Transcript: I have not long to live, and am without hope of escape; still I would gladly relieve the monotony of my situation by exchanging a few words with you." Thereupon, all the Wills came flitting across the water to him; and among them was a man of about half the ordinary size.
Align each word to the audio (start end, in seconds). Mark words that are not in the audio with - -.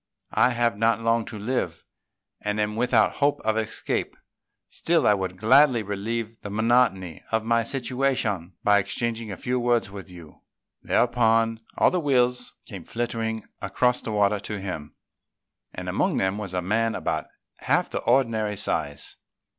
I 0.33 0.49
have 0.49 0.79
not 0.79 0.99
long 0.99 1.25
to 1.25 1.37
live, 1.37 1.83
and 2.41 2.59
am 2.59 2.75
without 2.75 3.17
hope 3.17 3.39
of 3.41 3.55
escape; 3.55 4.17
still 4.67 5.05
I 5.05 5.13
would 5.13 5.37
gladly 5.37 5.83
relieve 5.83 6.41
the 6.41 6.49
monotony 6.49 7.21
of 7.31 7.43
my 7.43 7.61
situation 7.61 8.53
by 8.63 8.79
exchanging 8.79 9.31
a 9.31 9.37
few 9.37 9.59
words 9.59 9.91
with 9.91 10.09
you." 10.09 10.41
Thereupon, 10.81 11.59
all 11.77 11.91
the 11.91 11.99
Wills 11.99 12.55
came 12.65 12.83
flitting 12.83 13.43
across 13.61 14.01
the 14.01 14.11
water 14.11 14.39
to 14.39 14.59
him; 14.59 14.95
and 15.71 15.87
among 15.87 16.17
them 16.17 16.39
was 16.39 16.55
a 16.55 16.63
man 16.63 16.95
of 16.95 17.03
about 17.03 17.27
half 17.57 17.91
the 17.91 17.99
ordinary 17.99 18.57
size. 18.57 19.17